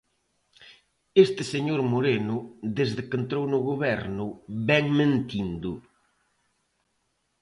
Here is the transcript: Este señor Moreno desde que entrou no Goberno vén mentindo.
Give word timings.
Este 1.25 1.43
señor 1.53 1.79
Moreno 1.93 2.37
desde 2.79 3.01
que 3.07 3.15
entrou 3.21 3.43
no 3.49 3.59
Goberno 3.69 4.25
vén 4.67 4.85
mentindo. 4.99 5.71